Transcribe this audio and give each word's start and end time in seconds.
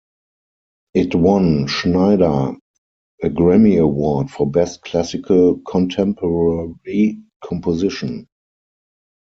It 0.95 1.13
won 1.13 1.67
Schneider 1.67 2.53
a 3.21 3.29
Grammy 3.29 3.79
Award 3.79 4.31
for 4.31 4.49
Best 4.49 4.81
Classical 4.81 5.59
Contemporary 5.59 7.21
Composition. 7.43 8.27